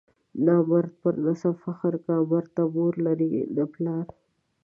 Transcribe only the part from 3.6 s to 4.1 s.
پلار.